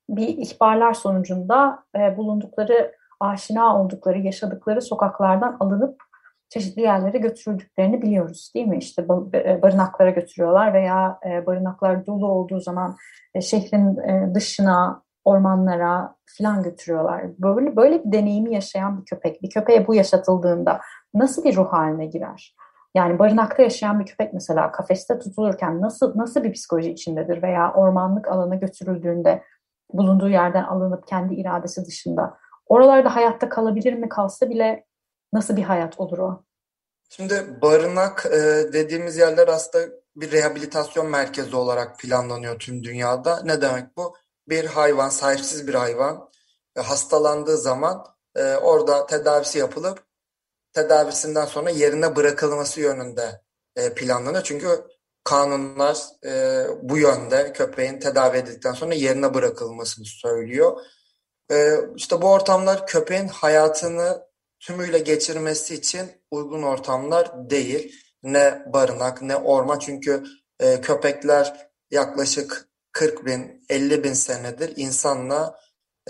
bir 0.09 0.27
ihbarlar 0.27 0.93
sonucunda 0.93 1.83
e, 1.95 2.17
bulundukları 2.17 2.95
aşina 3.19 3.81
oldukları, 3.81 4.19
yaşadıkları 4.19 4.81
sokaklardan 4.81 5.57
alınıp 5.59 6.03
çeşitli 6.49 6.81
yerlere 6.81 7.17
götürüldüklerini 7.17 8.01
biliyoruz 8.01 8.51
değil 8.55 8.67
mi? 8.67 8.77
İşte 8.77 9.07
e, 9.33 9.61
barınaklara 9.61 10.09
götürüyorlar 10.09 10.73
veya 10.73 11.19
e, 11.29 11.45
barınaklar 11.45 12.05
dolu 12.05 12.27
olduğu 12.27 12.59
zaman 12.59 12.95
e, 13.33 13.41
şehrin 13.41 13.97
dışına, 14.35 15.05
ormanlara 15.25 16.15
filan 16.25 16.63
götürüyorlar. 16.63 17.23
Böyle 17.39 17.75
böyle 17.75 18.03
bir 18.03 18.11
deneyimi 18.11 18.53
yaşayan 18.53 18.99
bir 18.99 19.05
köpek, 19.05 19.43
bir 19.43 19.49
köpeğe 19.49 19.87
bu 19.87 19.95
yaşatıldığında 19.95 20.79
nasıl 21.13 21.43
bir 21.43 21.55
ruh 21.55 21.73
haline 21.73 22.05
girer? 22.05 22.55
Yani 22.95 23.19
barınakta 23.19 23.63
yaşayan 23.63 23.99
bir 23.99 24.05
köpek 24.05 24.33
mesela 24.33 24.71
kafeste 24.71 25.19
tutulurken 25.19 25.81
nasıl 25.81 26.17
nasıl 26.17 26.43
bir 26.43 26.53
psikoloji 26.53 26.91
içindedir 26.91 27.43
veya 27.43 27.73
ormanlık 27.73 28.27
alana 28.27 28.55
götürüldüğünde 28.55 29.43
bulunduğu 29.93 30.29
yerden 30.29 30.63
alınıp 30.63 31.07
kendi 31.07 31.35
iradesi 31.35 31.85
dışında 31.85 32.37
Oralarda 32.65 33.15
hayatta 33.15 33.49
kalabilir 33.49 33.93
mi 33.93 34.09
kalsa 34.09 34.49
bile 34.49 34.85
nasıl 35.33 35.57
bir 35.57 35.63
hayat 35.63 35.99
olur 35.99 36.17
o? 36.17 36.43
Şimdi 37.09 37.61
barınak 37.61 38.25
e, 38.25 38.73
dediğimiz 38.73 39.17
yerler 39.17 39.47
aslında 39.47 39.85
bir 40.15 40.31
rehabilitasyon 40.31 41.07
merkezi 41.07 41.55
olarak 41.55 41.99
planlanıyor 41.99 42.59
tüm 42.59 42.83
dünyada. 42.83 43.41
Ne 43.43 43.61
demek 43.61 43.97
bu? 43.97 44.15
Bir 44.49 44.65
hayvan, 44.65 45.09
sahipsiz 45.09 45.67
bir 45.67 45.73
hayvan 45.73 46.29
e, 46.77 46.81
hastalandığı 46.81 47.57
zaman 47.57 48.05
e, 48.35 48.55
orada 48.55 49.05
tedavisi 49.05 49.59
yapılıp 49.59 50.05
tedavisinden 50.73 51.45
sonra 51.45 51.69
yerine 51.69 52.15
bırakılması 52.15 52.81
yönünde 52.81 53.41
e, 53.75 53.93
planlanıyor. 53.93 54.43
Çünkü 54.43 54.67
kanunlar 55.23 55.97
e, 56.25 56.63
bu 56.81 56.97
yönde 56.97 57.53
köpeğin 57.53 57.99
tedavi 57.99 58.37
edildikten 58.37 58.73
sonra 58.73 58.93
yerine 58.93 59.33
bırakılmasını 59.33 60.05
söylüyor. 60.05 60.81
Ee, 61.51 61.75
işte 61.95 62.21
bu 62.21 62.31
ortamlar 62.31 62.87
köpeğin 62.87 63.27
hayatını 63.27 64.27
tümüyle 64.59 64.99
geçirmesi 64.99 65.75
için 65.75 66.11
uygun 66.31 66.63
ortamlar 66.63 67.49
değil. 67.49 67.95
Ne 68.23 68.63
barınak 68.73 69.21
ne 69.21 69.35
orman 69.35 69.79
çünkü 69.79 70.23
e, 70.59 70.81
köpekler 70.81 71.69
yaklaşık 71.91 72.69
40 72.91 73.25
bin 73.25 73.65
50 73.69 74.03
bin 74.03 74.13
senedir 74.13 74.73
insanla 74.75 75.59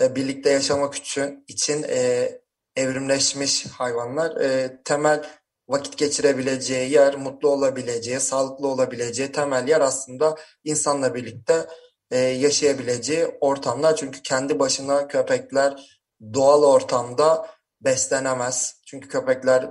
e, 0.00 0.16
birlikte 0.16 0.50
yaşamak 0.50 0.94
için, 0.94 1.44
için 1.48 1.82
e, 1.88 2.30
evrimleşmiş 2.76 3.66
hayvanlar. 3.66 4.36
E, 4.36 4.80
temel 4.84 5.24
vakit 5.68 5.98
geçirebileceği 5.98 6.92
yer, 6.92 7.14
mutlu 7.16 7.48
olabileceği, 7.48 8.20
sağlıklı 8.20 8.68
olabileceği 8.68 9.32
temel 9.32 9.68
yer 9.68 9.80
aslında 9.80 10.36
insanla 10.64 11.14
birlikte 11.14 11.66
e, 12.10 12.18
yaşayabileceği 12.18 13.26
ortamlar. 13.40 13.96
Çünkü 13.96 14.22
kendi 14.22 14.58
başına 14.58 15.08
köpekler 15.08 15.98
doğal 16.34 16.62
ortamda 16.62 17.46
beslenemez. 17.80 18.80
Çünkü 18.86 19.08
köpekler 19.08 19.70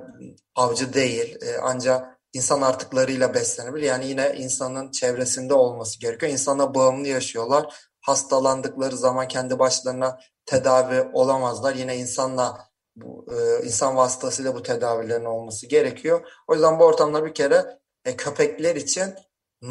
avcı 0.55 0.93
değil 0.93 1.37
e, 1.41 1.57
ancak 1.61 2.15
insan 2.33 2.61
artıklarıyla 2.61 3.33
beslenebilir. 3.33 3.85
Yani 3.85 4.07
yine 4.07 4.35
insanın 4.37 4.91
çevresinde 4.91 5.53
olması 5.53 5.99
gerekiyor. 5.99 6.31
İnsana 6.31 6.75
bağımlı 6.75 7.07
yaşıyorlar. 7.07 7.75
Hastalandıkları 8.01 8.97
zaman 8.97 9.27
kendi 9.27 9.59
başlarına 9.59 10.19
tedavi 10.45 11.09
olamazlar. 11.13 11.75
Yine 11.75 11.97
insanla 11.97 12.67
bu, 12.95 13.25
e, 13.31 13.65
insan 13.65 13.95
vasıtasıyla 13.95 14.55
bu 14.55 14.63
tedavilerin 14.63 15.25
olması 15.25 15.67
gerekiyor. 15.67 16.27
O 16.47 16.53
yüzden 16.53 16.79
bu 16.79 16.83
ortamlar 16.83 17.25
bir 17.25 17.33
kere 17.33 17.79
e, 18.05 18.15
köpekler 18.15 18.75
için 18.75 19.15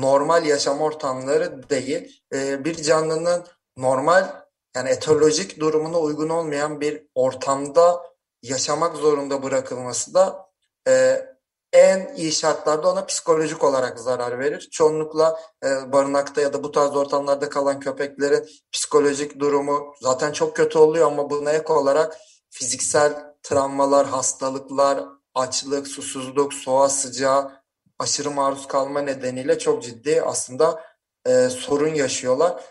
normal 0.00 0.46
yaşam 0.46 0.80
ortamları 0.80 1.68
değil. 1.70 2.22
E, 2.34 2.64
bir 2.64 2.82
canlının 2.82 3.44
normal 3.76 4.44
yani 4.76 4.88
etolojik 4.88 5.60
durumuna 5.60 5.98
uygun 5.98 6.28
olmayan 6.28 6.80
bir 6.80 7.06
ortamda 7.14 8.02
yaşamak 8.42 8.96
zorunda 8.96 9.42
bırakılması 9.42 10.14
da 10.14 10.46
e, 10.88 11.24
en 11.72 12.14
iyi 12.16 12.32
şartlarda 12.32 12.92
ona 12.92 13.06
psikolojik 13.06 13.64
olarak 13.64 14.00
zarar 14.00 14.38
verir. 14.38 14.68
Çoğunlukla 14.72 15.40
e, 15.64 15.92
barınakta 15.92 16.40
ya 16.40 16.52
da 16.52 16.62
bu 16.64 16.72
tarz 16.72 16.96
ortamlarda 16.96 17.48
kalan 17.48 17.80
köpeklerin 17.80 18.48
psikolojik 18.72 19.38
durumu 19.38 19.94
zaten 20.00 20.32
çok 20.32 20.56
kötü 20.56 20.78
oluyor 20.78 21.06
ama 21.06 21.30
buna 21.30 21.52
ek 21.52 21.72
olarak 21.72 22.16
fiziksel 22.50 23.34
travmalar, 23.42 24.06
hastalıklar, 24.06 25.04
açlık, 25.34 25.88
susuzluk, 25.88 26.54
soğuğa 26.54 26.88
sıcağı 26.88 27.63
aşırı 27.98 28.30
maruz 28.30 28.68
kalma 28.68 29.00
nedeniyle 29.00 29.58
çok 29.58 29.82
ciddi 29.82 30.22
aslında 30.22 30.84
e, 31.26 31.48
sorun 31.48 31.94
yaşıyorlar. 31.94 32.64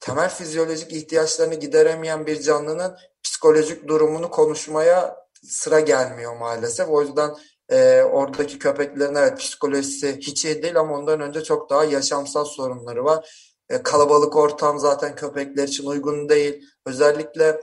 Temel 0.00 0.28
fizyolojik 0.28 0.92
ihtiyaçlarını 0.92 1.54
gideremeyen 1.54 2.26
bir 2.26 2.40
canlının 2.40 2.96
psikolojik 3.22 3.88
durumunu 3.88 4.30
konuşmaya 4.30 5.16
sıra 5.42 5.80
gelmiyor 5.80 6.36
maalesef. 6.36 6.88
O 6.88 7.02
yüzden 7.02 7.34
e, 7.68 8.02
oradaki 8.02 8.58
köpeklerin 8.58 9.14
evet 9.14 9.38
psikolojisi 9.38 10.16
hiç 10.16 10.44
iyi 10.44 10.62
değil 10.62 10.80
ama 10.80 10.94
ondan 10.94 11.20
önce 11.20 11.42
çok 11.42 11.70
daha 11.70 11.84
yaşamsal 11.84 12.44
sorunları 12.44 13.04
var. 13.04 13.46
E, 13.68 13.82
kalabalık 13.82 14.36
ortam 14.36 14.78
zaten 14.78 15.14
köpekler 15.14 15.68
için 15.68 15.86
uygun 15.86 16.28
değil. 16.28 16.64
Özellikle 16.86 17.60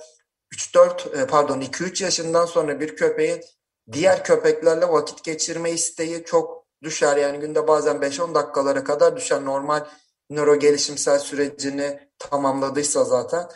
3-4 0.53 1.21
e, 1.21 1.27
pardon 1.27 1.61
2-3 1.61 2.03
yaşından 2.03 2.45
sonra 2.45 2.79
bir 2.79 2.95
köpeğin 2.95 3.41
diğer 3.91 4.23
köpeklerle 4.23 4.89
vakit 4.89 5.23
geçirme 5.23 5.71
isteği 5.71 6.23
çok 6.23 6.62
düşer. 6.83 7.17
Yani 7.17 7.39
günde 7.39 7.67
bazen 7.67 7.95
5-10 7.95 8.35
dakikalara 8.35 8.83
kadar 8.83 9.15
düşer. 9.15 9.45
Normal 9.45 9.85
nöro 10.29 10.55
gelişimsel 10.55 11.19
sürecini 11.19 12.09
tamamladıysa 12.19 13.03
zaten. 13.03 13.49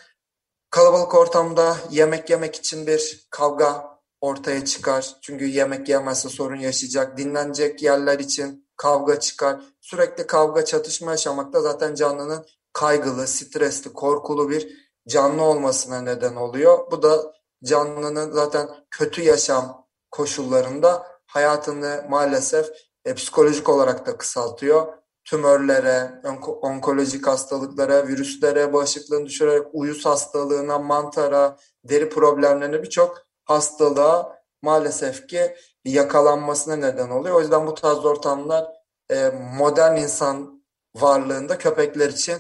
Kalabalık 0.70 1.16
ortamda 1.16 1.78
yemek 1.92 2.30
yemek 2.30 2.56
için 2.56 2.88
bir 2.88 3.28
kavga 3.30 4.00
ortaya 4.22 4.66
çıkar. 4.66 5.16
Çünkü 5.22 5.46
yemek 5.46 5.90
yemezse 5.90 6.30
sorun 6.30 6.56
yaşayacak. 6.56 7.18
Dinlenecek 7.18 7.84
yerler 7.84 8.20
için 8.20 8.68
kavga 8.78 9.20
çıkar. 9.20 9.62
Sürekli 9.82 10.28
kavga 10.28 10.66
çatışma 10.66 11.12
yaşamakta 11.12 11.62
zaten 11.62 11.96
canlının 11.96 12.46
kaygılı, 12.74 13.28
stresli, 13.28 13.94
korkulu 13.94 14.50
bir 14.50 14.88
canlı 15.08 15.44
olmasına 15.44 16.02
neden 16.02 16.36
oluyor. 16.36 16.92
Bu 16.92 17.04
da 17.04 17.34
canlının 17.64 18.32
zaten 18.32 18.70
kötü 18.92 19.22
yaşam 19.22 19.88
koşullarında 20.12 21.08
hayatını 21.26 22.06
maalesef 22.10 22.68
e, 23.08 23.14
psikolojik 23.14 23.70
olarak 23.70 24.06
da 24.06 24.18
kısaltıyor. 24.18 24.94
tümörlere, 25.26 26.22
onkolojik 26.62 27.28
hastalıklara, 27.28 28.08
virüslere, 28.08 28.74
bağışıklığını 28.74 29.26
düşürerek 29.26 29.68
uyuz 29.74 30.06
hastalığına, 30.06 30.80
mantara, 30.80 31.58
deri 31.84 32.10
problemlerine 32.10 32.84
birçok 32.84 33.18
hastalığa 33.46 34.40
maalesef 34.62 35.28
ki 35.28 35.56
yakalanmasına 35.86 36.76
neden 36.76 37.10
oluyor. 37.10 37.36
O 37.36 37.42
yüzden 37.42 37.68
bu 37.68 37.74
tarz 37.74 38.06
ortamlar 38.06 38.66
e, 39.12 39.30
modern 39.58 39.96
insan 39.96 40.64
varlığında 40.96 41.58
köpekler 41.58 42.10
için 42.10 42.38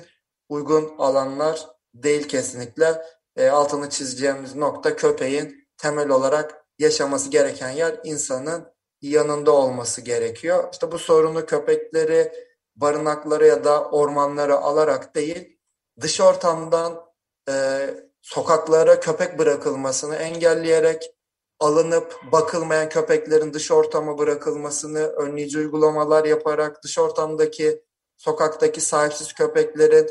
uygun 0.50 0.96
alanlar 0.98 1.68
değil 1.94 2.28
kesinlikle. 2.28 3.02
E, 3.36 3.50
altını 3.50 3.90
çizeceğimiz 3.90 4.56
nokta 4.56 4.96
köpeğin 4.96 5.68
temel 5.78 6.10
olarak 6.10 6.66
yaşaması 6.80 7.30
gereken 7.30 7.70
yer 7.70 8.00
insanın 8.04 8.77
yanında 9.02 9.52
olması 9.52 10.02
gerekiyor. 10.02 10.70
İşte 10.72 10.92
bu 10.92 11.00
sorunu 11.00 11.46
köpekleri 11.46 12.32
barınaklara 12.76 13.46
ya 13.46 13.64
da 13.64 13.90
ormanlara 13.90 14.56
alarak 14.56 15.16
değil, 15.16 15.60
dış 16.02 16.22
ortamdan 16.22 17.06
e, 17.50 17.88
sokaklara 18.22 19.00
köpek 19.00 19.40
bırakılmasını 19.40 20.16
engelleyerek 20.16 21.12
alınıp 21.60 22.20
bakılmayan 22.32 22.90
köpeklerin 22.90 23.54
dış 23.54 23.72
ortama 23.72 24.18
bırakılmasını 24.18 25.00
önleyici 25.00 25.58
uygulamalar 25.58 26.26
yaparak 26.26 26.84
dış 26.84 27.00
ortamdaki 27.00 27.84
sokaktaki 28.18 28.82
sahipsiz 28.82 29.34
köpeklerin 29.34 30.10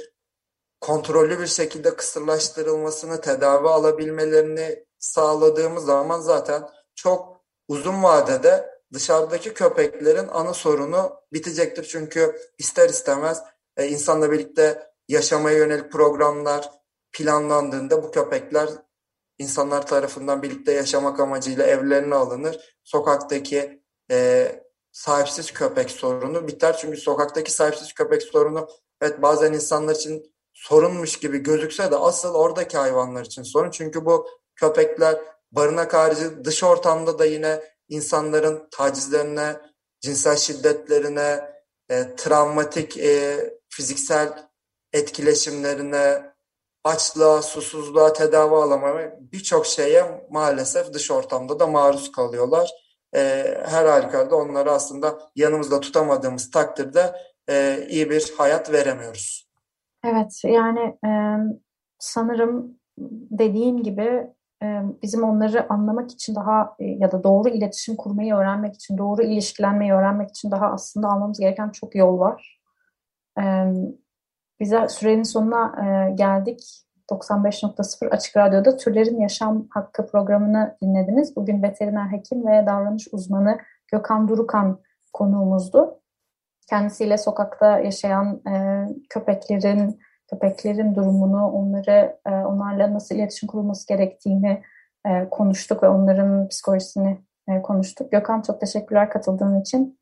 kontrollü 0.81 1.41
bir 1.41 1.47
şekilde 1.47 1.97
kısırlaştırılmasını, 1.97 3.21
tedavi 3.21 3.69
alabilmelerini 3.69 4.85
sağladığımız 4.99 5.85
zaman 5.85 6.21
zaten 6.21 6.69
çok 6.95 7.45
uzun 7.69 8.03
vadede 8.03 8.76
dışarıdaki 8.93 9.55
köpeklerin 9.55 10.29
ana 10.29 10.55
sorunu 10.55 11.13
bitecektir. 11.33 11.85
Çünkü 11.85 12.37
ister 12.59 12.89
istemez 12.89 13.43
e, 13.77 13.89
insanla 13.89 14.33
birlikte 14.33 14.91
yaşamaya 15.09 15.57
yönelik 15.59 15.93
programlar 15.93 16.71
planlandığında 17.13 18.03
bu 18.03 18.11
köpekler 18.11 18.69
insanlar 19.39 19.87
tarafından 19.87 20.43
birlikte 20.43 20.73
yaşamak 20.73 21.21
amacıyla 21.21 21.67
evlerine 21.67 22.15
alınır. 22.15 22.79
Sokaktaki 22.85 23.83
e, 24.11 24.49
sahipsiz 24.93 25.53
köpek 25.53 25.91
sorunu 25.91 26.49
biter. 26.49 26.77
Çünkü 26.77 26.97
sokaktaki 26.97 27.53
sahipsiz 27.53 27.93
köpek 27.93 28.23
sorunu 28.23 28.69
evet 29.01 29.23
bazen 29.23 29.53
insanlar 29.53 29.95
için 29.95 30.35
sorunmuş 30.53 31.19
gibi 31.19 31.39
gözükse 31.39 31.91
de 31.91 31.97
asıl 31.97 32.35
oradaki 32.35 32.79
hayvanlar 32.79 33.25
için 33.25 33.43
sorun. 33.43 33.71
Çünkü 33.71 34.05
bu 34.05 34.29
köpekler 34.55 35.21
barınak 35.53 35.95
harici 35.95 36.45
dış 36.45 36.65
ortamda 36.65 37.19
da 37.19 37.25
yine 37.25 37.76
insanların 37.89 38.69
tacizlerine, 38.71 39.57
cinsel 40.01 40.37
şiddetlerine, 40.37 41.57
e, 41.89 42.17
travmatik 42.17 42.99
e, 42.99 43.37
fiziksel 43.69 44.49
etkileşimlerine, 44.93 46.23
açlığa, 46.85 47.43
susuzluğa, 47.43 48.13
tedavi 48.13 48.55
alamaya 48.55 49.19
birçok 49.33 49.67
şeye 49.67 50.27
maalesef 50.31 50.93
dış 50.93 51.11
ortamda 51.11 51.61
da 51.61 51.67
maruz 51.67 52.13
kalıyorlar. 52.13 52.71
E, 53.15 53.21
her 53.67 53.87
halükarda 53.87 54.37
onları 54.37 54.71
aslında 54.71 55.19
yanımızda 55.37 55.81
tutamadığımız 55.81 56.51
takdirde 56.51 57.13
e, 57.49 57.87
iyi 57.89 58.11
bir 58.11 58.35
hayat 58.39 58.73
veremiyoruz. 58.73 59.49
Evet 60.05 60.41
yani 60.45 60.97
e, 61.07 61.11
sanırım 61.99 62.79
dediğin 63.31 63.83
gibi 63.83 64.27
bizim 65.03 65.25
onları 65.25 65.73
anlamak 65.73 66.11
için 66.11 66.35
daha 66.35 66.77
ya 66.79 67.13
da 67.13 67.23
doğru 67.25 67.49
iletişim 67.49 67.97
kurmayı 67.97 68.35
öğrenmek 68.35 68.75
için, 68.75 68.99
doğru 68.99 69.23
ilişkilenmeyi 69.23 69.93
öğrenmek 69.93 70.31
için 70.31 70.51
daha 70.51 70.67
aslında 70.67 71.09
almamız 71.09 71.41
gereken 71.41 71.71
çok 71.71 71.95
yol 71.95 72.19
var. 72.19 72.61
Bize 74.61 74.89
sürenin 74.89 75.23
sonuna 75.23 75.75
geldik. 76.15 76.83
95.0 77.11 78.09
Açık 78.09 78.37
Radyo'da 78.37 78.77
Türlerin 78.77 79.21
Yaşam 79.21 79.67
Hakkı 79.71 80.07
programını 80.07 80.77
dinlediniz. 80.83 81.37
Bugün 81.37 81.63
veteriner 81.63 82.13
hekim 82.13 82.47
ve 82.47 82.67
davranış 82.67 83.09
uzmanı 83.13 83.59
Gökhan 83.93 84.29
Durukan 84.29 84.81
konuğumuzdu. 85.13 86.01
Kendisiyle 86.69 87.19
sokakta 87.19 87.79
yaşayan 87.79 88.43
köpeklerin, 89.11 90.01
köpeklerin 90.31 90.95
durumunu, 90.95 91.51
onları 91.51 92.19
e, 92.27 92.31
onlarla 92.31 92.95
nasıl 92.95 93.15
iletişim 93.15 93.47
kurulması 93.47 93.89
gerektiğini 93.89 94.63
e, 95.07 95.29
konuştuk 95.31 95.83
ve 95.83 95.89
onların 95.89 96.49
psikolojisini 96.49 97.19
e, 97.49 97.63
konuştuk. 97.63 98.13
Gökhan 98.13 98.43
çok 98.43 98.61
teşekkürler 98.61 99.11
katıldığın 99.11 99.61
için. 99.61 99.99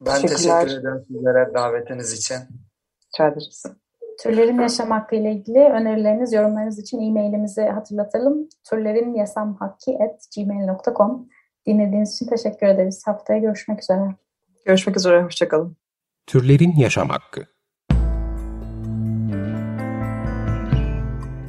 Ben 0.00 0.20
teşekkür 0.20 0.80
ederim 0.80 1.04
sizlere 1.08 1.54
davetiniz 1.54 2.12
için. 2.12 2.36
Rica 3.14 3.28
ederiz. 3.28 3.62
Türlerin 4.20 4.60
yaşam 4.60 4.90
hakkı 4.90 5.16
ile 5.16 5.32
ilgili 5.32 5.58
önerileriniz, 5.58 6.32
yorumlarınız 6.32 6.78
için 6.78 7.00
e-mailimizi 7.00 7.62
hatırlatalım. 7.62 8.48
türlerinyasamhakki.gmail.com 8.70 11.28
Dinlediğiniz 11.66 12.14
için 12.14 12.26
teşekkür 12.26 12.66
ederiz. 12.66 13.02
Haftaya 13.06 13.38
görüşmek 13.38 13.82
üzere. 13.82 14.14
Görüşmek 14.64 14.96
üzere, 14.96 15.22
hoşçakalın. 15.22 15.76
Türlerin 16.26 16.76
Yaşam 16.76 17.08
Hakkı 17.08 17.55